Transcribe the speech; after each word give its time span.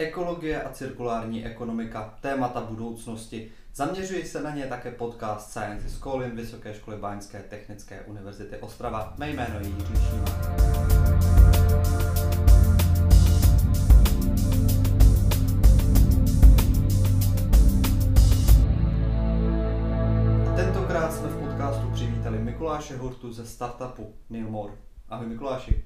Ekologie 0.00 0.62
a 0.62 0.72
cirkulární 0.72 1.46
ekonomika, 1.46 2.14
témata 2.20 2.60
budoucnosti. 2.60 3.52
Zaměřuji 3.74 4.24
se 4.24 4.42
na 4.42 4.54
ně 4.54 4.66
také 4.66 4.90
podcast 4.90 5.50
Science 5.50 5.86
is 5.86 5.98
Calling 5.98 6.34
Vysoké 6.34 6.74
školy 6.74 6.96
Báňské 6.96 7.42
technické 7.42 8.00
univerzity 8.00 8.56
Ostrava. 8.56 9.14
Mé 9.18 9.30
jméno 9.30 9.60
je 9.60 9.66
Jiří 9.66 9.94
Šíma. 9.94 10.24
Tentokrát 20.56 21.12
jsme 21.12 21.28
v 21.28 21.48
podcastu 21.48 21.90
přivítali 21.90 22.38
Mikuláše 22.38 22.96
Hurtu 22.96 23.32
ze 23.32 23.46
startupu 23.46 24.14
Neilmore. 24.30 24.72
Ahoj 25.08 25.26
Mikuláši. 25.26 25.84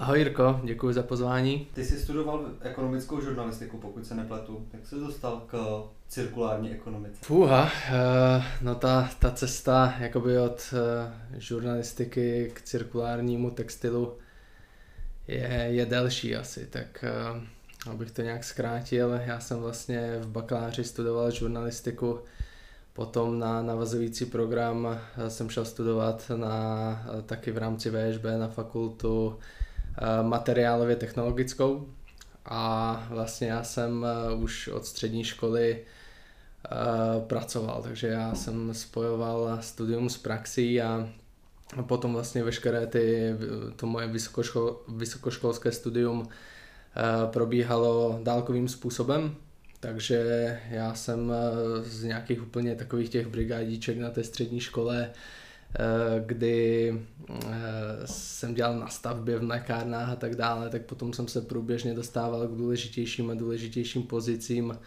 Ahoj 0.00 0.18
Jirko, 0.18 0.60
děkuji 0.64 0.94
za 0.94 1.02
pozvání. 1.02 1.68
Ty 1.74 1.84
jsi 1.84 1.98
studoval 1.98 2.46
ekonomickou 2.60 3.20
žurnalistiku, 3.20 3.78
pokud 3.78 4.06
se 4.06 4.14
nepletu. 4.14 4.66
Jak 4.72 4.86
jsi 4.86 4.94
dostal 4.94 5.42
k 5.46 5.82
cirkulární 6.08 6.72
ekonomice? 6.72 7.16
Fuha, 7.22 7.70
eh, 7.88 8.44
no 8.62 8.74
ta, 8.74 9.10
ta 9.18 9.30
cesta 9.30 9.94
jakoby 9.98 10.38
od 10.38 10.74
eh, 10.74 11.40
žurnalistiky 11.40 12.50
k 12.54 12.62
cirkulárnímu 12.62 13.50
textilu 13.50 14.16
je, 15.28 15.66
je 15.68 15.86
delší 15.86 16.36
asi, 16.36 16.66
tak 16.66 17.04
eh, 17.04 17.90
abych 17.90 18.10
to 18.10 18.22
nějak 18.22 18.44
zkrátil, 18.44 19.20
já 19.26 19.40
jsem 19.40 19.58
vlastně 19.58 20.18
v 20.20 20.26
bakaláři 20.26 20.84
studoval 20.84 21.30
žurnalistiku, 21.30 22.20
potom 22.92 23.38
na 23.38 23.62
navazující 23.62 24.24
program 24.24 25.00
jsem 25.28 25.50
šel 25.50 25.64
studovat 25.64 26.30
na, 26.36 27.06
taky 27.26 27.50
v 27.52 27.58
rámci 27.58 27.90
VŠB 27.90 28.24
na 28.38 28.48
fakultu 28.48 29.38
materiálově 30.22 30.96
technologickou. 30.96 31.88
A 32.44 33.06
vlastně 33.10 33.48
já 33.48 33.62
jsem 33.62 34.06
eh, 34.06 34.34
už 34.34 34.68
od 34.68 34.86
střední 34.86 35.24
školy 35.24 35.78
eh, 35.78 36.68
pracoval, 37.26 37.82
takže 37.82 38.06
já 38.06 38.34
jsem 38.34 38.74
spojoval 38.74 39.58
studium 39.60 40.08
s 40.08 40.18
praxí 40.18 40.82
a 40.82 41.08
potom 41.82 42.12
vlastně 42.12 42.44
veškeré 42.44 42.86
ty, 42.86 43.34
to 43.76 43.86
moje 43.86 44.06
vysokoškol, 44.06 44.80
vysokoškolské 44.88 45.72
studium 45.72 46.28
probíhalo 47.32 48.20
dálkovým 48.22 48.68
způsobem, 48.68 49.34
takže 49.80 50.60
já 50.70 50.94
jsem 50.94 51.32
z 51.82 52.04
nějakých 52.04 52.42
úplně 52.42 52.74
takových 52.74 53.08
těch 53.08 53.26
brigádiček 53.26 53.98
na 53.98 54.10
té 54.10 54.24
střední 54.24 54.60
škole 54.60 55.10
Eh, 55.10 55.12
kdy 56.26 56.92
eh, 57.30 57.46
jsem 58.04 58.54
dělal 58.54 58.78
na 58.78 58.88
stavbě 58.88 59.38
v 59.38 59.42
mlékárnách 59.42 60.10
a 60.10 60.16
tak 60.16 60.34
dále, 60.34 60.70
tak 60.70 60.82
potom 60.82 61.12
jsem 61.12 61.28
se 61.28 61.40
průběžně 61.40 61.94
dostával 61.94 62.48
k 62.48 62.56
důležitějším 62.56 63.30
a 63.30 63.34
důležitějším 63.34 64.02
pozicím 64.02 64.78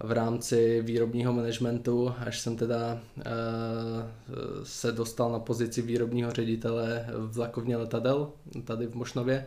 v 0.00 0.12
rámci 0.12 0.82
výrobního 0.82 1.32
managementu, 1.32 2.14
až 2.18 2.40
jsem 2.40 2.56
teda 2.56 3.00
eh, 3.18 3.22
se 4.62 4.92
dostal 4.92 5.32
na 5.32 5.38
pozici 5.38 5.82
výrobního 5.82 6.32
ředitele 6.32 7.06
v 7.16 7.38
lakovně 7.38 7.76
letadel 7.76 8.30
tady 8.64 8.86
v 8.86 8.94
Mošnově. 8.94 9.46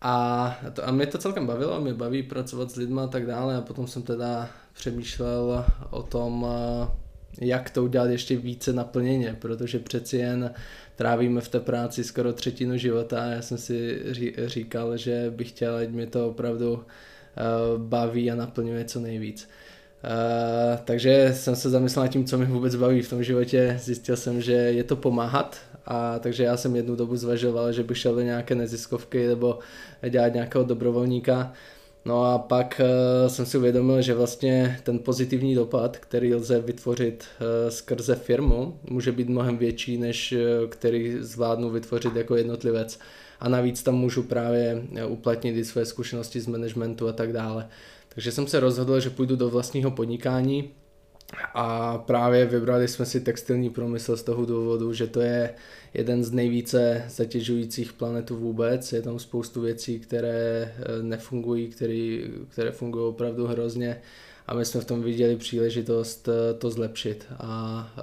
A, 0.00 0.56
to, 0.72 0.88
a 0.88 0.90
mě 0.90 1.06
to 1.06 1.18
celkem 1.18 1.46
bavilo, 1.46 1.80
mě 1.80 1.94
baví 1.94 2.22
pracovat 2.22 2.70
s 2.70 2.76
lidmi 2.76 3.00
a 3.00 3.06
tak 3.06 3.26
dále 3.26 3.56
a 3.56 3.60
potom 3.60 3.86
jsem 3.86 4.02
teda 4.02 4.48
přemýšlel 4.72 5.64
o 5.90 6.02
tom, 6.02 6.46
jak 7.40 7.70
to 7.70 7.84
udělat 7.84 8.10
ještě 8.10 8.36
více 8.36 8.72
naplněně, 8.72 9.36
protože 9.38 9.78
přeci 9.78 10.16
jen 10.16 10.54
trávíme 10.96 11.40
v 11.40 11.48
té 11.48 11.60
práci 11.60 12.04
skoro 12.04 12.32
třetinu 12.32 12.76
života 12.76 13.22
a 13.22 13.26
já 13.26 13.42
jsem 13.42 13.58
si 13.58 14.02
říkal, 14.46 14.96
že 14.96 15.32
bych 15.36 15.48
chtěl, 15.48 15.76
ať 15.76 15.88
mě 15.88 16.06
to 16.06 16.28
opravdu 16.28 16.84
eh, 17.36 17.42
baví 17.78 18.30
a 18.30 18.34
naplňuje 18.34 18.84
co 18.84 19.00
nejvíc. 19.00 19.48
Uh, 20.04 20.78
takže 20.84 21.30
jsem 21.34 21.56
se 21.56 21.70
zamyslel 21.70 22.04
nad 22.04 22.08
tím, 22.08 22.24
co 22.24 22.38
mi 22.38 22.44
vůbec 22.44 22.74
baví 22.74 23.02
v 23.02 23.10
tom 23.10 23.22
životě. 23.22 23.76
Zjistil 23.80 24.16
jsem, 24.16 24.40
že 24.40 24.52
je 24.52 24.84
to 24.84 24.96
pomáhat 24.96 25.56
a 25.86 26.18
takže 26.18 26.44
já 26.44 26.56
jsem 26.56 26.76
jednu 26.76 26.96
dobu 26.96 27.16
zvažoval, 27.16 27.72
že 27.72 27.82
bych 27.82 27.98
šel 27.98 28.14
do 28.14 28.20
nějaké 28.20 28.54
neziskovky 28.54 29.26
nebo 29.26 29.58
dělat 30.10 30.34
nějakého 30.34 30.64
dobrovolníka. 30.64 31.52
No 32.04 32.24
a 32.24 32.38
pak 32.38 32.80
uh, 32.80 33.28
jsem 33.28 33.46
si 33.46 33.58
uvědomil, 33.58 34.02
že 34.02 34.14
vlastně 34.14 34.80
ten 34.82 34.98
pozitivní 34.98 35.54
dopad, 35.54 35.96
který 35.96 36.34
lze 36.34 36.60
vytvořit 36.60 37.24
uh, 37.24 37.70
skrze 37.70 38.14
firmu, 38.14 38.78
může 38.90 39.12
být 39.12 39.28
mnohem 39.28 39.58
větší, 39.58 39.98
než 39.98 40.32
uh, 40.32 40.68
který 40.68 41.16
zvládnu 41.20 41.70
vytvořit 41.70 42.16
jako 42.16 42.36
jednotlivec. 42.36 42.98
A 43.40 43.48
navíc 43.48 43.82
tam 43.82 43.94
můžu 43.94 44.22
právě 44.22 44.82
uplatnit 45.08 45.56
i 45.56 45.64
své 45.64 45.86
zkušenosti 45.86 46.40
z 46.40 46.46
managementu 46.46 47.08
a 47.08 47.12
tak 47.12 47.32
dále. 47.32 47.68
Takže 48.08 48.32
jsem 48.32 48.46
se 48.46 48.60
rozhodl, 48.60 49.00
že 49.00 49.10
půjdu 49.10 49.36
do 49.36 49.50
vlastního 49.50 49.90
podnikání 49.90 50.70
a 51.54 51.98
právě 51.98 52.46
vybrali 52.46 52.88
jsme 52.88 53.06
si 53.06 53.20
textilní 53.20 53.70
průmysl 53.70 54.16
z 54.16 54.22
toho 54.22 54.46
důvodu, 54.46 54.92
že 54.92 55.06
to 55.06 55.20
je 55.20 55.54
jeden 55.94 56.24
z 56.24 56.32
nejvíce 56.32 57.04
zatěžujících 57.08 57.92
planetů 57.92 58.36
vůbec. 58.36 58.92
Je 58.92 59.02
tam 59.02 59.18
spoustu 59.18 59.60
věcí, 59.60 60.00
které 60.00 60.74
eh, 60.76 61.02
nefungují, 61.02 61.68
které, 61.68 62.18
které 62.48 62.70
fungují 62.70 63.04
opravdu 63.04 63.46
hrozně 63.46 64.00
a 64.46 64.54
my 64.54 64.64
jsme 64.64 64.80
v 64.80 64.84
tom 64.84 65.02
viděli 65.02 65.36
příležitost 65.36 66.28
eh, 66.28 66.54
to 66.54 66.70
zlepšit 66.70 67.26
a 67.38 67.88
eh, 67.98 68.02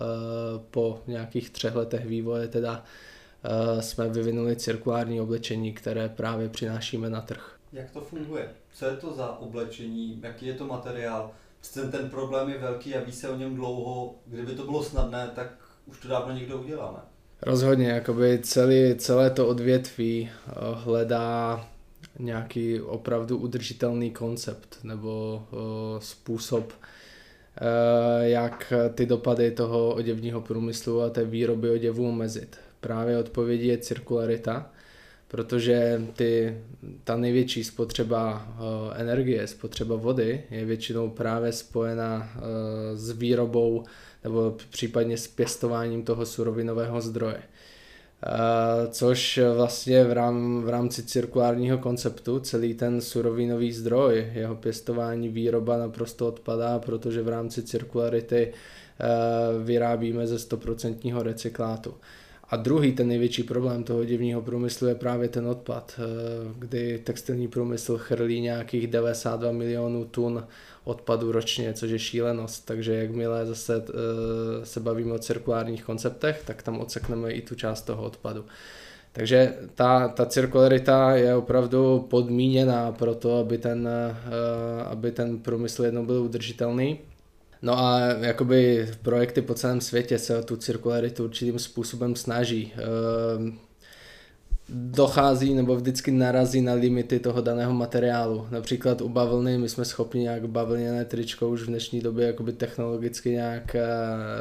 po 0.72 1.02
nějakých 1.08 1.50
třech 1.50 1.76
letech 1.76 2.06
vývoje 2.06 2.48
teda 2.48 2.84
jsme 3.80 4.10
vyvinuli 4.10 4.56
cirkulární 4.56 5.22
oblečení, 5.22 5.74
které 5.74 6.10
právě 6.10 6.50
přinášíme 6.50 7.10
na 7.10 7.22
trh. 7.22 7.56
Jak 7.74 7.92
to 7.92 8.02
funguje? 8.02 8.50
Co 8.74 8.86
je 8.86 8.96
to 8.96 9.14
za 9.14 9.40
oblečení? 9.40 10.20
Jaký 10.24 10.46
je 10.46 10.54
to 10.54 10.66
materiál? 10.68 11.32
Ten, 11.74 11.92
ten 11.92 12.10
problém 12.10 12.50
je 12.50 12.58
velký 12.58 12.96
a 12.96 13.04
ví 13.04 13.12
se 13.12 13.30
o 13.30 13.38
něm 13.38 13.56
dlouho. 13.56 14.16
Kdyby 14.26 14.52
to 14.52 14.64
bylo 14.64 14.84
snadné, 14.84 15.32
tak 15.36 15.48
už 15.86 16.00
to 16.00 16.08
dávno 16.08 16.34
někdo 16.34 16.58
udělá, 16.58 16.92
ne? 16.92 17.00
Rozhodně, 17.42 17.90
jakoby 17.90 18.40
celý, 18.44 18.96
celé 18.96 19.30
to 19.30 19.48
odvětví 19.48 20.30
eh, 20.30 20.52
hledá 20.74 21.66
nějaký 22.20 22.82
opravdu 22.82 23.38
udržitelný 23.38 24.12
koncept 24.12 24.78
nebo 24.84 25.44
uh, 25.52 25.60
způsob, 26.00 26.74
uh, 26.74 26.78
jak 28.22 28.74
ty 28.96 29.06
dopady 29.06 29.52
toho 29.52 29.94
oděvního 29.94 30.42
průmyslu 30.42 31.02
a 31.02 31.10
té 31.10 31.26
výroby 31.26 31.70
oděvů 31.70 32.10
omezit. 32.10 32.58
Právě 32.80 33.18
odpovědí 33.18 33.68
je 33.68 33.78
cirkularita, 33.78 34.70
protože 35.32 36.02
ty, 36.14 36.58
ta 37.04 37.18
největší 37.18 37.64
spotřeba 37.64 38.48
uh, 38.48 38.66
energie, 38.96 39.48
spotřeba 39.48 39.96
vody 39.96 40.44
je 40.52 40.66
většinou 40.66 41.10
právě 41.10 41.52
spojena 41.52 42.30
s 42.94 43.12
výrobou 43.12 43.84
nebo 44.24 44.58
případně 44.70 45.18
s 45.18 45.28
pěstováním 45.28 46.04
toho 46.04 46.26
surovinového 46.26 47.02
zdroje. 47.02 47.42
Což 48.90 49.40
vlastně 49.56 50.04
v, 50.04 50.12
rám, 50.12 50.64
v 50.64 50.70
rámci 50.70 51.04
cirkulárního 51.04 51.78
konceptu 51.78 52.40
celý 52.40 52.74
ten 52.74 53.02
surovinový 53.02 53.74
zdroj, 53.74 54.32
jeho 54.34 54.56
pěstování, 54.56 55.30
výroba 55.30 55.78
naprosto 55.78 56.28
odpadá, 56.28 56.80
protože 56.80 57.22
v 57.22 57.28
rámci 57.28 57.64
cirkularity 57.64 58.54
vyrábíme 59.64 60.28
ze 60.28 60.36
100% 60.36 61.22
recyklátu. 61.22 61.94
A 62.52 62.56
druhý, 62.56 62.92
ten 62.92 63.08
největší 63.08 63.44
problém 63.44 63.84
toho 63.84 64.06
divního 64.06 64.42
průmyslu 64.42 64.88
je 64.88 64.96
právě 64.96 65.30
ten 65.30 65.48
odpad, 65.48 66.00
kdy 66.60 67.00
textilní 67.04 67.48
průmysl 67.48 67.98
chrlí 67.98 68.42
nějakých 68.42 68.88
92 68.88 69.52
milionů 69.52 70.06
tun 70.06 70.48
odpadu 70.84 71.32
ročně, 71.32 71.74
což 71.74 71.92
je 71.92 72.00
šílenost. 72.00 72.66
Takže 72.66 72.94
jakmile 72.94 73.46
zase 73.46 73.78
uh, 73.78 73.84
se 74.64 74.80
bavíme 74.80 75.14
o 75.14 75.20
cirkulárních 75.20 75.84
konceptech, 75.84 76.44
tak 76.46 76.64
tam 76.64 76.80
odsekneme 76.80 77.32
i 77.32 77.42
tu 77.42 77.56
část 77.56 77.82
toho 77.82 78.04
odpadu. 78.04 78.46
Takže 79.12 79.54
ta, 79.76 80.08
ta 80.08 80.26
cirkularita 80.26 81.16
je 81.16 81.36
opravdu 81.36 82.08
podmíněná 82.10 82.92
pro 82.92 83.16
to, 83.16 83.38
aby 83.38 83.58
ten, 83.58 83.88
uh, 83.88 84.88
aby 84.88 85.12
ten 85.12 85.40
průmysl 85.40 85.86
jednou 85.86 86.06
byl 86.06 86.24
udržitelný. 86.24 87.00
No 87.62 87.80
a 87.80 88.00
jakoby 88.00 88.90
projekty 89.02 89.42
po 89.42 89.54
celém 89.54 89.82
světě 89.82 90.20
se 90.20 90.38
o 90.38 90.44
tu 90.44 90.58
cirkularitu 90.58 91.24
určitým 91.24 91.60
způsobem 91.60 92.16
snaží. 92.16 92.74
Uh, 93.38 93.54
dochází 94.74 95.54
nebo 95.54 95.76
vždycky 95.76 96.12
narazí 96.12 96.62
na 96.62 96.74
limity 96.74 97.20
toho 97.20 97.42
daného 97.42 97.74
materiálu. 97.74 98.48
Například 98.52 99.02
u 99.02 99.10
bavlny 99.10 99.58
my 99.58 99.70
jsme 99.70 99.86
schopni 99.86 100.22
nějak 100.22 100.48
bavlněné 100.48 101.06
tričko 101.06 101.50
už 101.50 101.62
v 101.62 101.66
dnešní 101.66 102.02
době 102.02 102.28
jakoby 102.28 102.54
technologicky 102.54 103.30
nějak 103.30 103.76
eh, 103.76 103.88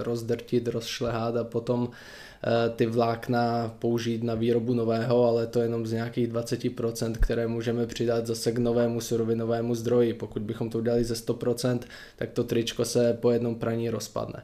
rozdrtit, 0.02 0.68
rozšlehat 0.68 1.36
a 1.36 1.44
potom 1.44 1.88
ty 2.76 2.86
vlákna 2.86 3.74
použít 3.78 4.22
na 4.22 4.34
výrobu 4.34 4.74
nového, 4.74 5.24
ale 5.24 5.46
to 5.46 5.60
jenom 5.60 5.86
z 5.86 5.92
nějakých 5.92 6.28
20%, 6.28 7.14
které 7.20 7.46
můžeme 7.46 7.86
přidat 7.86 8.26
zase 8.26 8.52
k 8.52 8.58
novému 8.58 9.00
surovinovému 9.00 9.74
zdroji. 9.74 10.14
Pokud 10.14 10.42
bychom 10.42 10.70
to 10.70 10.78
udělali 10.78 11.04
ze 11.04 11.14
100%, 11.14 11.78
tak 12.16 12.30
to 12.30 12.44
tričko 12.44 12.84
se 12.84 13.18
po 13.20 13.30
jednom 13.30 13.54
praní 13.54 13.90
rozpadne. 13.90 14.42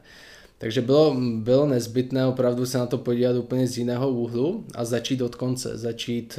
Takže 0.59 0.81
bylo, 0.81 1.17
bylo 1.37 1.67
nezbytné 1.67 2.27
opravdu 2.27 2.67
se 2.67 2.79
na 2.79 2.87
to 2.87 2.99
podívat 2.99 3.37
úplně 3.37 3.67
z 3.67 3.79
jiného 3.79 4.11
úhlu 4.11 4.65
a 4.75 4.85
začít 4.85 5.21
od 5.21 5.35
konce, 5.35 5.79
začít 5.79 6.39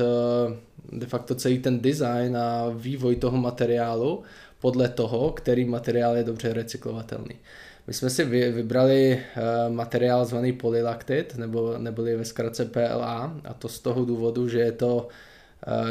de 0.91 1.05
facto 1.05 1.35
celý 1.35 1.59
ten 1.59 1.79
design 1.79 2.37
a 2.37 2.69
vývoj 2.69 3.15
toho 3.15 3.37
materiálu 3.37 4.23
podle 4.61 4.89
toho, 4.89 5.31
který 5.31 5.65
materiál 5.65 6.15
je 6.17 6.23
dobře 6.23 6.53
recyklovatelný. 6.53 7.35
My 7.87 7.93
jsme 7.93 8.09
si 8.09 8.25
vybrali 8.25 9.19
materiál 9.69 10.25
zvaný 10.25 10.53
polylactit, 10.53 11.35
nebo 11.37 11.77
neboli 11.77 12.15
ve 12.15 12.25
zkratce 12.25 12.65
PLA, 12.65 13.39
a 13.43 13.53
to 13.53 13.69
z 13.69 13.79
toho 13.79 14.05
důvodu, 14.05 14.49
že 14.49 14.59
je 14.59 14.71
to 14.71 15.07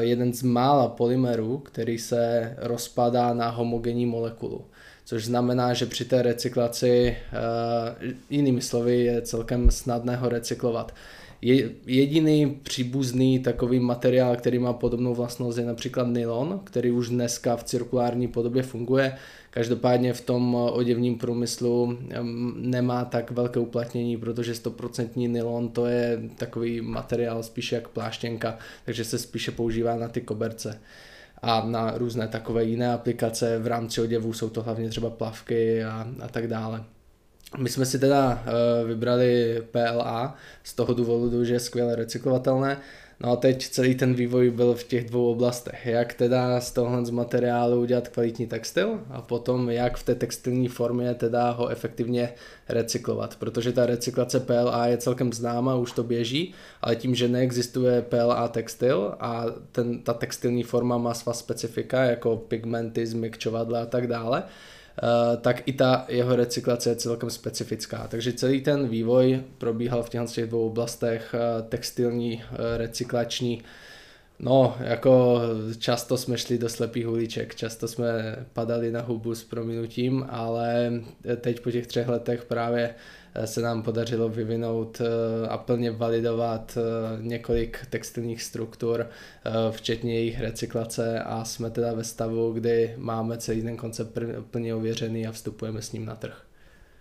jeden 0.00 0.32
z 0.32 0.42
mála 0.42 0.88
polymerů, 0.88 1.58
který 1.58 1.98
se 1.98 2.54
rozpadá 2.58 3.34
na 3.34 3.48
homogenní 3.50 4.06
molekulu 4.06 4.64
což 5.06 5.24
znamená, 5.24 5.74
že 5.74 5.86
při 5.86 6.04
té 6.04 6.22
recyklaci, 6.22 7.16
uh, 7.32 8.10
jinými 8.30 8.62
slovy, 8.62 9.04
je 9.04 9.22
celkem 9.22 9.70
snadné 9.70 10.16
ho 10.16 10.28
recyklovat. 10.28 10.94
Je, 11.42 11.70
jediný 11.86 12.60
příbuzný 12.62 13.38
takový 13.38 13.80
materiál, 13.80 14.36
který 14.36 14.58
má 14.58 14.72
podobnou 14.72 15.14
vlastnost, 15.14 15.58
je 15.58 15.64
například 15.64 16.06
nylon, 16.06 16.60
který 16.64 16.90
už 16.90 17.08
dneska 17.08 17.56
v 17.56 17.64
cirkulární 17.64 18.28
podobě 18.28 18.62
funguje. 18.62 19.16
Každopádně 19.50 20.12
v 20.12 20.20
tom 20.20 20.54
oděvním 20.54 21.18
průmyslu 21.18 21.98
nemá 22.56 23.04
tak 23.04 23.30
velké 23.30 23.60
uplatnění, 23.60 24.16
protože 24.16 24.52
100% 24.52 25.30
nylon 25.30 25.68
to 25.68 25.86
je 25.86 26.22
takový 26.36 26.80
materiál 26.80 27.42
spíše 27.42 27.74
jak 27.74 27.88
pláštěnka, 27.88 28.58
takže 28.84 29.04
se 29.04 29.18
spíše 29.18 29.50
používá 29.50 29.96
na 29.96 30.08
ty 30.08 30.20
koberce 30.20 30.80
a 31.42 31.66
na 31.66 31.98
různé 31.98 32.28
takové 32.28 32.64
jiné 32.64 32.92
aplikace 32.92 33.58
v 33.58 33.66
rámci 33.66 34.00
oděvů 34.00 34.32
jsou 34.32 34.48
to 34.48 34.62
hlavně 34.62 34.88
třeba 34.88 35.10
plavky 35.10 35.84
a, 35.84 36.08
a 36.20 36.28
tak 36.28 36.46
dále. 36.46 36.84
My 37.58 37.68
jsme 37.68 37.86
si 37.86 37.98
teda 37.98 38.32
uh, 38.32 38.88
vybrali 38.88 39.62
PLA 39.70 40.36
z 40.62 40.74
toho 40.74 40.94
důvodu, 40.94 41.44
že 41.44 41.52
je 41.52 41.60
skvěle 41.60 41.96
recyklovatelné 41.96 42.80
No 43.20 43.32
a 43.32 43.36
teď 43.36 43.68
celý 43.68 43.94
ten 43.94 44.14
vývoj 44.14 44.50
byl 44.50 44.74
v 44.74 44.84
těch 44.84 45.04
dvou 45.04 45.30
oblastech. 45.30 45.86
Jak 45.86 46.14
teda 46.14 46.60
z 46.60 46.72
tohohle 46.72 47.06
z 47.06 47.10
materiálu 47.10 47.80
udělat 47.80 48.08
kvalitní 48.08 48.46
textil 48.46 49.00
a 49.10 49.22
potom 49.22 49.70
jak 49.70 49.96
v 49.96 50.02
té 50.02 50.14
textilní 50.14 50.68
formě 50.68 51.14
teda 51.14 51.50
ho 51.50 51.68
efektivně 51.68 52.32
recyklovat. 52.68 53.36
Protože 53.36 53.72
ta 53.72 53.86
recyklace 53.86 54.40
PLA 54.40 54.86
je 54.86 54.98
celkem 54.98 55.32
známa, 55.32 55.74
už 55.74 55.92
to 55.92 56.02
běží, 56.02 56.54
ale 56.82 56.96
tím, 56.96 57.14
že 57.14 57.28
neexistuje 57.28 58.02
PLA 58.02 58.48
textil 58.48 59.14
a 59.20 59.44
ten, 59.72 60.02
ta 60.02 60.14
textilní 60.14 60.62
forma 60.62 60.98
má 60.98 61.14
svá 61.14 61.32
specifika 61.32 62.04
jako 62.04 62.36
pigmenty, 62.36 63.06
změkčovadla 63.06 63.82
a 63.82 63.86
tak 63.86 64.06
dále, 64.06 64.42
Eh, 64.42 64.75
tak 65.40 65.68
i 65.68 65.72
ta 65.72 66.04
jeho 66.08 66.36
recyklace 66.36 66.90
je 66.90 66.96
celkem 66.96 67.30
specifická. 67.30 68.08
Takže 68.08 68.32
celý 68.32 68.60
ten 68.60 68.88
vývoj 68.88 69.42
probíhal 69.58 70.02
v 70.02 70.08
těch 70.08 70.46
dvou 70.46 70.66
oblastech, 70.66 71.34
eh, 71.34 71.62
textilní, 71.62 72.42
eh, 72.42 72.78
recyklační, 72.78 73.62
No, 74.38 74.76
jako 74.80 75.40
často 75.78 76.16
jsme 76.16 76.38
šli 76.38 76.58
do 76.58 76.68
slepých 76.68 77.08
uliček, 77.08 77.54
často 77.54 77.88
jsme 77.88 78.36
padali 78.52 78.92
na 78.92 79.00
hubu 79.02 79.34
s 79.34 79.44
prominutím, 79.44 80.26
ale 80.28 80.92
teď 81.40 81.60
po 81.60 81.70
těch 81.70 81.86
třech 81.86 82.08
letech 82.08 82.44
právě 82.44 82.94
se 83.44 83.60
nám 83.60 83.82
podařilo 83.82 84.28
vyvinout 84.28 85.00
eh, 85.00 85.48
a 85.48 85.58
plně 85.58 85.90
validovat 85.90 86.78
eh, 86.78 87.22
několik 87.22 87.86
textilních 87.90 88.42
struktur, 88.42 89.00
eh, 89.00 89.50
včetně 89.70 90.14
jejich 90.14 90.40
recyklace 90.40 91.20
a 91.22 91.44
jsme 91.44 91.70
teda 91.70 91.94
ve 91.94 92.04
stavu, 92.04 92.52
kdy 92.52 92.94
máme 92.96 93.38
celý 93.38 93.62
ten 93.62 93.76
koncept 93.76 94.18
plně 94.50 94.74
ověřený 94.74 95.26
a 95.26 95.32
vstupujeme 95.32 95.82
s 95.82 95.92
ním 95.92 96.04
na 96.04 96.16
trh. 96.16 96.42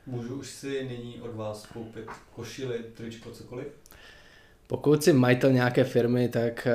Můžu 0.06 0.36
už 0.36 0.50
si 0.50 0.86
nyní 0.88 1.22
od 1.22 1.36
vás 1.36 1.66
koupit 1.66 2.06
košily, 2.36 2.80
tričko, 2.94 3.32
cokoliv? 3.32 3.68
Pokud 4.68 5.04
si 5.04 5.14
majitel 5.14 5.52
nějaké 5.52 5.84
firmy, 5.84 6.30
tak, 6.30 6.68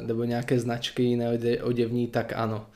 nebo 0.00 0.24
nějaké 0.24 0.60
značky 0.60 1.16
neoděvní, 1.16 2.06
tak 2.06 2.32
ano. 2.36 2.66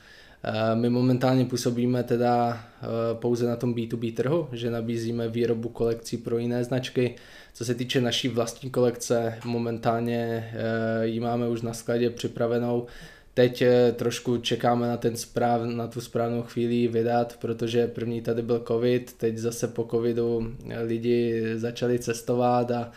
Eh, 0.43 0.75
my 0.75 0.89
momentálně 0.89 1.45
působíme 1.45 2.03
teda 2.03 2.63
eh, 2.81 2.85
pouze 3.13 3.47
na 3.47 3.55
tom 3.55 3.73
B2B 3.73 4.13
trhu, 4.13 4.47
že 4.51 4.71
nabízíme 4.71 5.27
výrobu 5.27 5.69
kolekcí 5.69 6.17
pro 6.17 6.37
jiné 6.37 6.63
značky. 6.63 7.15
Co 7.53 7.65
se 7.65 7.75
týče 7.75 8.01
naší 8.01 8.27
vlastní 8.27 8.69
kolekce, 8.69 9.39
momentálně 9.45 10.51
eh, 10.53 11.07
ji 11.07 11.19
máme 11.19 11.47
už 11.47 11.61
na 11.61 11.73
skladě 11.73 12.09
připravenou. 12.09 12.85
Teď 13.33 13.63
trošku 13.95 14.37
čekáme 14.37 14.87
na, 14.87 14.97
ten 14.97 15.15
správ, 15.15 15.61
na 15.61 15.87
tu 15.87 16.01
správnou 16.01 16.41
chvíli 16.41 16.87
vydat, 16.87 17.37
protože 17.41 17.87
první 17.87 18.21
tady 18.21 18.41
byl 18.41 18.63
covid, 18.67 19.13
teď 19.13 19.37
zase 19.37 19.67
po 19.67 19.87
covidu 19.91 20.53
lidi 20.85 21.43
začali 21.55 21.99
cestovat 21.99 22.71
a 22.71 22.91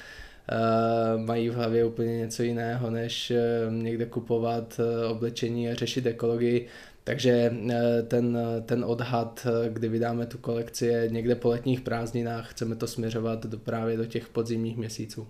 mají 1.17 1.49
v 1.49 1.55
hlavě 1.55 1.85
úplně 1.85 2.19
něco 2.19 2.43
jiného, 2.43 2.91
než 2.91 3.33
někde 3.71 4.07
kupovat 4.07 4.81
oblečení 5.11 5.69
a 5.69 5.75
řešit 5.75 6.07
ekologii. 6.07 6.69
Takže 7.05 7.55
eh, 7.71 8.03
ten, 8.03 8.39
ten 8.67 8.85
odhad, 8.85 9.47
eh, 9.47 9.71
kdy 9.71 9.89
vydáme 9.89 10.27
tu 10.27 10.39
kolekci, 10.39 10.87
je 10.87 11.09
někde 11.09 11.35
po 11.35 11.49
letních 11.49 11.81
prázdninách. 11.81 12.51
Chceme 12.51 12.77
to 12.77 12.87
směřovat 12.87 13.47
do, 13.47 13.59
právě 13.59 13.97
do 13.97 14.07
těch 14.07 14.29
podzimních 14.29 14.77
měsíců. 14.77 15.29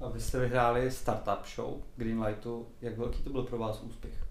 A 0.00 0.08
vy 0.08 0.20
jste 0.20 0.40
vyhráli 0.40 0.90
startup 0.90 1.46
show 1.54 1.74
Greenlightu. 1.96 2.66
Jak 2.82 2.98
velký 2.98 3.22
to 3.22 3.30
byl 3.30 3.42
pro 3.42 3.58
vás 3.58 3.82
úspěch? 3.82 4.25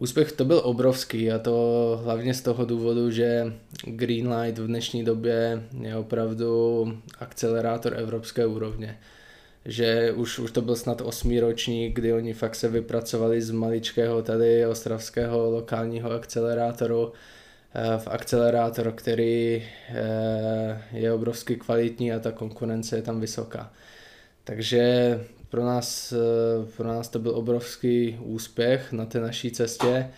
Úspěch 0.00 0.32
to 0.32 0.44
byl 0.44 0.60
obrovský 0.64 1.32
a 1.32 1.38
to 1.38 2.00
hlavně 2.04 2.34
z 2.34 2.42
toho 2.42 2.64
důvodu, 2.64 3.10
že 3.10 3.52
Greenlight 3.84 4.58
v 4.58 4.66
dnešní 4.66 5.04
době 5.04 5.62
je 5.80 5.96
opravdu 5.96 6.84
akcelerátor 7.20 7.94
evropské 7.96 8.46
úrovně 8.46 8.98
že 9.68 10.12
už, 10.12 10.38
už 10.38 10.52
to 10.52 10.62
byl 10.62 10.76
snad 10.76 11.00
osmý 11.00 11.40
ročník, 11.40 11.94
kdy 11.94 12.12
oni 12.12 12.34
fakt 12.34 12.54
se 12.54 12.68
vypracovali 12.68 13.42
z 13.42 13.50
maličkého 13.50 14.22
tady 14.22 14.66
ostravského 14.66 15.50
lokálního 15.50 16.10
akcelerátoru 16.10 17.12
eh, 17.74 17.98
v 17.98 18.08
akcelerátor, 18.08 18.92
který 18.92 19.64
eh, 19.88 20.82
je 20.92 21.12
obrovsky 21.12 21.56
kvalitní 21.56 22.12
a 22.12 22.18
ta 22.18 22.32
konkurence 22.32 22.96
je 22.96 23.02
tam 23.02 23.20
vysoká. 23.20 23.72
Takže 24.44 25.20
pro 25.50 25.64
nás, 25.64 26.12
eh, 26.12 26.66
pro 26.76 26.88
nás 26.88 27.08
to 27.08 27.18
byl 27.18 27.36
obrovský 27.36 28.18
úspěch 28.20 28.92
na 28.92 29.06
té 29.06 29.20
naší 29.20 29.50
cestě. 29.50 30.10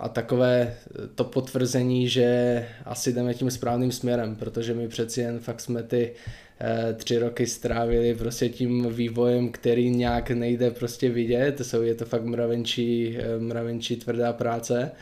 A 0.00 0.08
takové 0.08 0.74
to 1.14 1.24
potvrzení, 1.24 2.08
že 2.08 2.66
asi 2.84 3.12
jdeme 3.12 3.34
tím 3.34 3.50
správným 3.50 3.92
směrem, 3.92 4.36
protože 4.36 4.74
my 4.74 4.88
přeci 4.88 5.20
jen 5.20 5.38
fakt 5.38 5.60
jsme 5.60 5.82
ty 5.82 6.12
Eh, 6.60 6.92
tři 6.94 7.18
roky 7.18 7.46
strávili 7.46 8.14
prostě 8.14 8.48
tím 8.48 8.92
vývojem, 8.92 9.52
který 9.52 9.90
nějak 9.90 10.30
nejde 10.30 10.70
prostě 10.70 11.10
vidět, 11.10 11.60
jsou, 11.60 11.82
je 11.82 11.94
to 11.94 12.04
fakt 12.04 12.24
mravenčí, 12.24 13.16
eh, 13.18 13.38
mravenčí 13.38 13.96
tvrdá 13.96 14.32
práce 14.32 14.92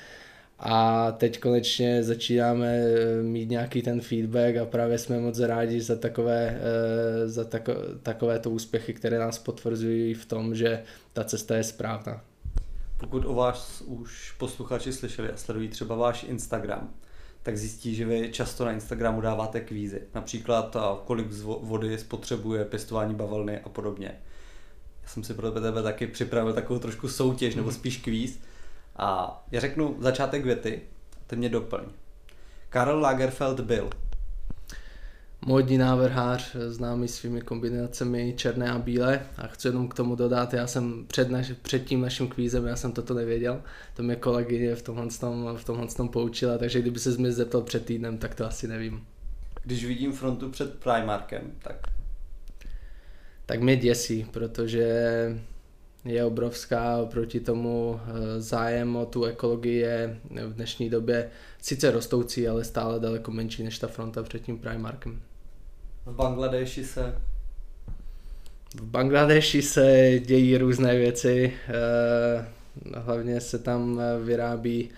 a 0.58 1.12
teď 1.12 1.40
konečně 1.40 2.02
začínáme 2.02 2.68
eh, 2.68 3.23
mít 3.23 3.50
nějaký 3.50 3.82
ten 3.82 4.00
feedback 4.00 4.56
a 4.56 4.64
právě 4.64 4.99
jsme 4.99 5.20
moc 5.20 5.38
rádi 5.38 5.80
za 5.80 5.96
takové, 5.96 6.61
za 7.26 7.44
tako, 7.44 7.73
takové 8.02 8.38
to 8.38 8.50
úspěchy, 8.50 8.94
které 8.94 9.18
nás 9.18 9.38
potvrzují 9.38 10.14
v 10.14 10.25
tom, 10.25 10.54
že 10.54 10.82
ta 11.12 11.25
cesta 11.25 11.56
je 11.56 11.64
správná. 11.64 12.25
Pokud 12.96 13.25
o 13.26 13.34
vás 13.34 13.82
už 13.87 14.34
posluchači 14.38 14.92
slyšeli 14.92 15.30
a 15.30 15.37
sledují 15.37 15.68
třeba 15.68 15.96
váš 15.96 16.25
Instagram, 16.25 16.90
tak 17.42 17.58
zjistí, 17.58 17.94
že 17.94 18.06
vy 18.06 18.28
často 18.32 18.64
na 18.64 18.73
Instagramu 18.73 19.20
dáváte 19.20 19.61
kvízy. 19.61 20.02
Například 20.14 20.76
kolik 21.04 21.26
vody 21.42 21.99
spotřebuje 21.99 22.64
pěstování 22.64 23.14
bavlny 23.14 23.58
a 23.58 23.68
podobně. 23.68 24.20
Já 25.02 25.08
jsem 25.08 25.25
si 25.25 25.34
pro 25.34 25.50
tebe 25.50 25.82
taky 25.82 26.06
připravil 26.06 26.52
takovou 26.52 26.78
trošku 26.78 27.08
soutěž, 27.08 27.54
nebo 27.54 27.73
spíš 27.73 27.96
kvíz. 27.96 28.38
A 28.96 29.42
já 29.50 29.60
řeknu 29.60 29.96
začátek 30.00 30.44
věty, 30.44 30.82
ty 31.26 31.36
mě 31.36 31.48
doplň. 31.48 31.84
Karl 32.68 33.00
Lagerfeld 33.00 33.60
byl 33.60 33.90
módní 35.46 35.78
návrhář, 35.78 36.56
známý 36.68 37.08
svými 37.08 37.40
kombinacemi 37.40 38.34
černé 38.36 38.70
a 38.70 38.78
bílé 38.78 39.26
a 39.38 39.46
chci 39.46 39.68
jenom 39.68 39.88
k 39.88 39.94
tomu 39.94 40.14
dodat, 40.14 40.54
já 40.54 40.66
jsem 40.66 41.06
před, 41.06 41.30
naš, 41.30 41.52
před 41.62 41.84
tím 41.84 42.00
naším 42.00 42.28
kvízem, 42.28 42.66
já 42.66 42.76
jsem 42.76 42.92
toto 42.92 43.14
nevěděl, 43.14 43.62
to 43.94 44.02
mě 44.02 44.16
kolegyně 44.16 44.74
v 44.74 44.82
tomhle, 44.82 45.08
tom, 45.20 45.56
v 45.56 45.64
tomhle 45.64 45.86
tom 45.86 46.08
poučila, 46.08 46.58
takže 46.58 46.80
kdyby 46.80 46.98
se 46.98 47.10
mě 47.10 47.32
zeptal 47.32 47.62
před 47.62 47.84
týdnem, 47.84 48.18
tak 48.18 48.34
to 48.34 48.46
asi 48.46 48.68
nevím. 48.68 49.06
Když 49.62 49.84
vidím 49.84 50.12
frontu 50.12 50.50
před 50.50 50.74
Primarkem, 50.74 51.52
tak... 51.62 51.76
Tak 53.46 53.60
mě 53.60 53.76
děsí, 53.76 54.26
protože 54.30 55.38
je 56.04 56.25
obrovská, 56.25 56.96
oproti 56.96 57.40
tomu 57.40 58.00
eh, 58.00 58.40
zájem 58.40 58.96
o 58.96 59.06
tu 59.06 59.25
ekologii 59.25 59.78
je 59.78 60.20
v 60.46 60.54
dnešní 60.54 60.90
době 60.90 61.30
sice 61.62 61.90
rostoucí, 61.90 62.49
ale 62.49 62.64
stále 62.64 63.00
daleko 63.00 63.30
menší 63.30 63.62
než 63.62 63.78
ta 63.78 63.87
fronta 63.87 64.23
před 64.23 64.42
tím 64.42 64.58
Primarkem. 64.58 65.20
V 66.06 66.12
Bangladeši 66.12 66.84
se 66.84 67.14
v 68.75 68.82
Bangladeši 68.82 69.62
se 69.62 70.12
dějí 70.25 70.58
různé 70.58 70.96
věci, 70.96 71.52
eh, 71.68 72.46
hlavně 72.94 73.40
se 73.40 73.58
tam 73.58 74.00
vyrábí 74.25 74.90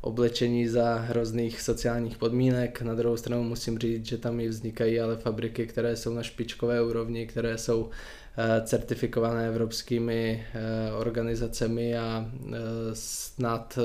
oblečení 0.00 0.68
za 0.68 0.94
hrozných 0.94 1.60
sociálních 1.60 2.18
podmínek. 2.18 2.82
Na 2.82 2.94
druhou 2.94 3.16
stranu 3.16 3.42
musím 3.42 3.78
říct, 3.78 4.06
že 4.06 4.18
tam 4.18 4.40
i 4.40 4.48
vznikají 4.48 5.00
ale 5.00 5.16
fabriky, 5.16 5.66
které 5.66 5.96
jsou 5.96 6.14
na 6.14 6.22
špičkové 6.22 6.82
úrovni, 6.82 7.26
které 7.26 7.58
jsou 7.58 7.90
certifikované 8.64 9.48
evropskými 9.48 10.46
eh, 10.54 10.92
organizacemi 10.92 11.98
a 11.98 12.26
eh, 12.26 12.56
snad 12.92 13.78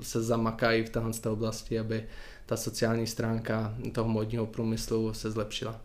se 0.00 0.22
zamakají 0.22 0.84
v 0.84 0.90
této 0.90 1.32
oblasti, 1.32 1.78
aby 1.78 2.06
ta 2.46 2.56
sociální 2.56 3.06
stránka 3.06 3.74
toho 3.92 4.08
modního 4.08 4.46
průmyslu 4.46 5.14
se 5.14 5.30
zlepšila. 5.30 5.80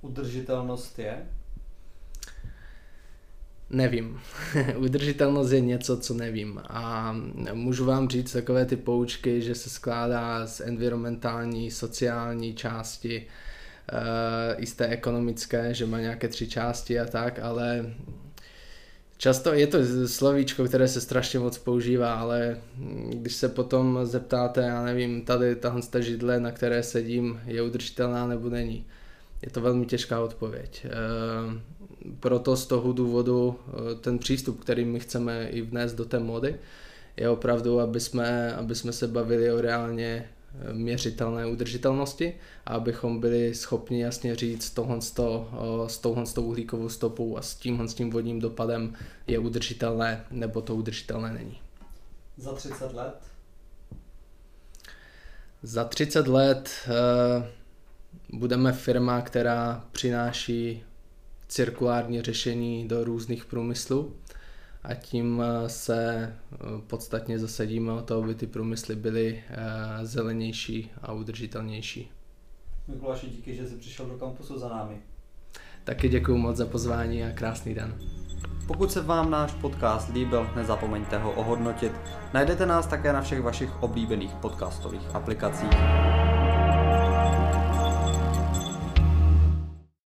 Udržitelnost 0.00 0.98
je 0.98 1.26
Nevím. 3.70 4.20
Udržitelnost 4.76 5.50
je 5.50 5.60
něco, 5.60 5.96
co 5.96 6.14
nevím. 6.14 6.60
A 6.68 7.14
můžu 7.52 7.84
vám 7.84 8.08
říct 8.08 8.32
takové 8.32 8.66
ty 8.66 8.76
poučky, 8.76 9.42
že 9.42 9.54
se 9.54 9.70
skládá 9.70 10.46
z 10.46 10.60
environmentální, 10.60 11.70
sociální 11.70 12.54
části, 12.54 13.26
i 14.56 14.66
z 14.66 14.74
té 14.74 14.86
ekonomické, 14.86 15.74
že 15.74 15.86
má 15.86 16.00
nějaké 16.00 16.28
tři 16.28 16.48
části 16.48 17.00
a 17.00 17.04
tak, 17.04 17.38
ale 17.38 17.94
Často 19.22 19.52
je 19.54 19.66
to 19.66 19.78
slovíčko, 20.06 20.64
které 20.64 20.88
se 20.88 21.00
strašně 21.00 21.38
moc 21.38 21.58
používá, 21.58 22.14
ale 22.14 22.56
když 23.08 23.34
se 23.34 23.48
potom 23.48 23.98
zeptáte, 24.02 24.60
já 24.60 24.84
nevím, 24.84 25.24
tady 25.24 25.56
tahle 25.56 25.82
židle, 25.98 26.40
na 26.40 26.50
které 26.50 26.82
sedím, 26.82 27.40
je 27.46 27.62
udržitelná 27.62 28.26
nebo 28.26 28.48
není, 28.48 28.86
je 29.42 29.50
to 29.50 29.60
velmi 29.60 29.86
těžká 29.86 30.20
odpověď. 30.20 30.86
Uh, 30.86 31.54
proto 32.20 32.56
z 32.56 32.66
toho 32.66 32.92
důvodu 32.92 33.58
eh, 33.68 33.94
ten 33.94 34.18
přístup, 34.18 34.60
který 34.60 34.84
my 34.84 35.00
chceme 35.00 35.48
i 35.48 35.62
vnést 35.62 35.94
do 35.94 36.04
té 36.04 36.18
mody, 36.18 36.56
je 37.16 37.28
opravdu, 37.28 37.80
aby 37.80 38.00
jsme, 38.00 38.54
aby 38.54 38.74
jsme 38.74 38.92
se 38.92 39.06
bavili 39.06 39.52
o 39.52 39.60
reálně 39.60 40.24
eh, 40.28 40.41
měřitelné 40.72 41.46
udržitelnosti 41.46 42.34
a 42.66 42.74
abychom 42.74 43.20
byli 43.20 43.54
schopni 43.54 44.00
jasně 44.00 44.36
říct 44.36 44.70
tohle 44.70 45.00
s 45.00 45.10
touhle 46.00 46.26
s 46.26 46.32
tou 46.32 46.42
uhlíkovou 46.42 46.88
stopou 46.88 47.36
a 47.36 47.42
s 47.42 47.54
tímhle 47.54 47.88
s 47.88 47.94
tím 47.94 48.10
vodním 48.10 48.40
dopadem 48.40 48.94
je 49.26 49.38
udržitelné 49.38 50.24
nebo 50.30 50.60
to 50.60 50.74
udržitelné 50.76 51.32
není. 51.32 51.60
Za 52.36 52.52
30 52.52 52.92
let? 52.92 53.14
Za 55.62 55.84
30 55.84 56.26
let 56.26 56.70
uh, 56.86 57.44
budeme 58.38 58.72
firma, 58.72 59.20
která 59.20 59.84
přináší 59.92 60.84
cirkulární 61.48 62.22
řešení 62.22 62.88
do 62.88 63.04
různých 63.04 63.44
průmyslů 63.44 64.16
a 64.84 64.94
tím 64.94 65.42
eh, 65.44 65.68
se 65.68 66.32
eh, 66.52 66.56
podstatně 66.86 67.38
zasadíme 67.38 67.92
o 67.92 68.02
to, 68.02 68.22
aby 68.22 68.34
ty 68.34 68.46
průmysly 68.46 68.96
byly 68.96 69.42
eh, 69.48 70.06
zelenější 70.06 70.90
a 71.02 71.12
udržitelnější. 71.12 72.10
Mikuláši, 72.88 73.26
díky, 73.26 73.56
že 73.56 73.68
jsi 73.68 73.76
přišel 73.76 74.06
do 74.06 74.14
kampusu 74.14 74.58
za 74.58 74.68
námi. 74.68 75.00
Taky 75.84 76.08
děkuji 76.08 76.38
moc 76.38 76.56
za 76.56 76.66
pozvání 76.66 77.24
a 77.24 77.30
krásný 77.30 77.74
den. 77.74 77.98
Pokud 78.66 78.92
se 78.92 79.00
vám 79.00 79.30
náš 79.30 79.52
podcast 79.52 80.08
líbil, 80.08 80.50
nezapomeňte 80.56 81.18
ho 81.18 81.32
ohodnotit. 81.32 81.92
Najdete 82.34 82.66
nás 82.66 82.86
také 82.86 83.12
na 83.12 83.22
všech 83.22 83.42
vašich 83.42 83.82
oblíbených 83.82 84.34
podcastových 84.34 85.14
aplikacích. 85.14 85.70